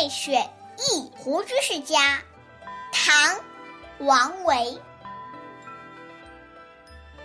[0.00, 0.48] 对雪
[0.78, 2.22] 忆胡居士家，
[2.90, 3.36] 唐·
[3.98, 4.80] 王维。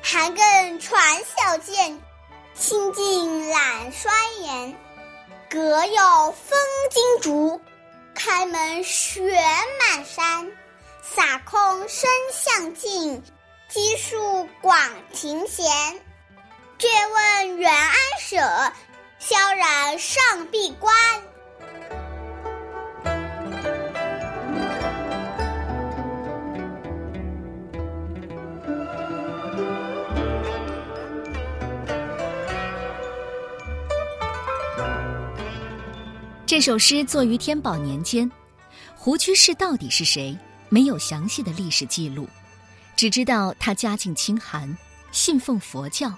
[0.03, 2.01] 寒更传晓见，
[2.53, 4.11] 清静懒衰
[4.41, 4.77] 颜。
[5.49, 6.59] 阁有风
[6.91, 7.61] 金竹，
[8.13, 9.41] 开门雪
[9.79, 10.51] 满山。
[11.01, 13.23] 洒空深巷径，
[13.69, 14.77] 积树广
[15.13, 15.65] 庭闲。
[16.77, 18.73] 借问远安舍，
[19.17, 20.93] 萧然上闭关。
[36.45, 38.31] 这首诗作于天宝年间，
[38.95, 40.37] 胡居士到底是谁？
[40.69, 42.27] 没有详细的历史记录，
[42.95, 44.77] 只知道他家境清寒，
[45.11, 46.13] 信奉佛教，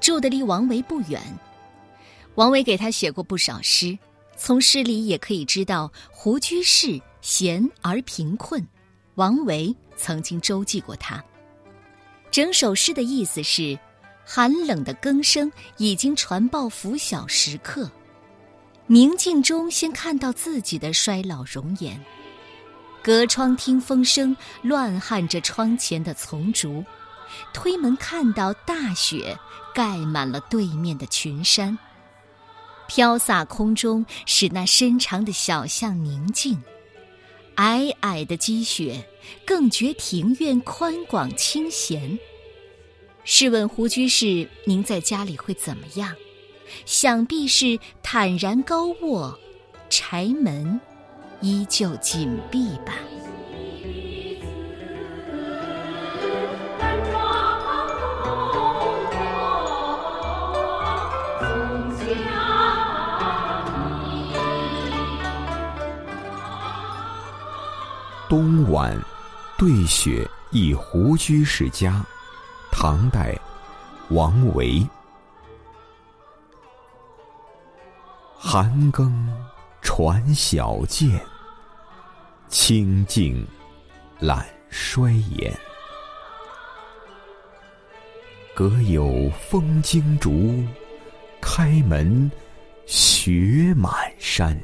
[0.00, 1.20] 住的离王维不远。
[2.34, 3.96] 王维给他写过不少诗，
[4.36, 8.66] 从诗里也可以知道胡居士闲而贫困，
[9.14, 11.22] 王维曾经周济过他。
[12.30, 13.78] 整首诗的意思是：
[14.24, 17.90] 寒冷的更声已经传报拂晓时刻，
[18.86, 22.02] 明镜中先看到自己的衰老容颜。
[23.02, 26.82] 隔窗听风声，乱撼着窗前的丛竹；
[27.52, 29.38] 推门看到大雪
[29.74, 31.78] 盖满了对面的群山，
[32.88, 36.62] 飘洒空中，使那深长的小巷宁静。
[37.56, 39.06] 皑皑的积雪，
[39.46, 42.18] 更觉庭院宽广清闲。
[43.24, 46.14] 试问胡居士，您在家里会怎么样？
[46.84, 49.38] 想必是坦然高卧，
[49.88, 50.80] 柴门。
[51.40, 52.94] 依旧紧闭吧。
[68.26, 68.98] 冬晚，
[69.58, 72.04] 对雪忆胡居士家，
[72.76, 73.38] 唐代，
[74.10, 74.84] 王维。
[78.36, 79.32] 寒更
[79.80, 81.24] 传晓见。
[82.48, 83.46] 清静
[84.18, 85.56] 懒衰颜，
[88.56, 90.60] 隔有风惊竹，
[91.40, 92.28] 开门
[92.86, 94.60] 雪满山。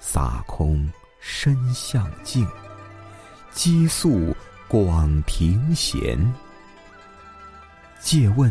[0.00, 2.48] 洒空深巷径，
[3.52, 4.34] 积宿
[4.72, 6.18] 广庭闲。
[8.00, 8.50] 借问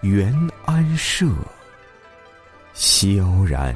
[0.00, 0.34] 元
[0.66, 1.28] 安社，
[2.74, 3.72] 萧然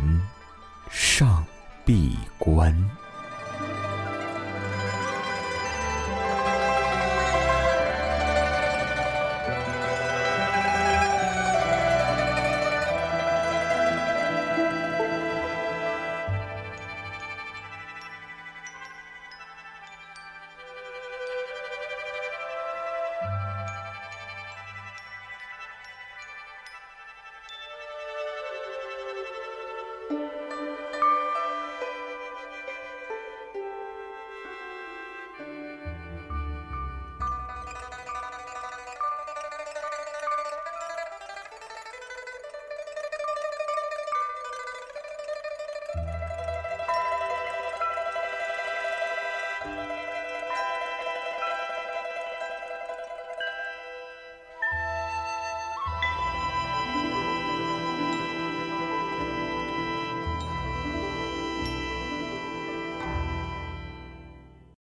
[0.91, 1.45] 上。
[1.87, 2.75] 闭关。